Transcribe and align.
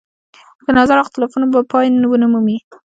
د 0.65 0.67
نظر 0.79 0.97
اختلافونه 1.03 1.45
به 1.53 1.61
پای 1.71 1.85
ونه 2.09 2.27
مومي. 2.33 2.57